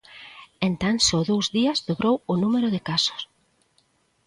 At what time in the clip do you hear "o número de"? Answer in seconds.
2.31-2.83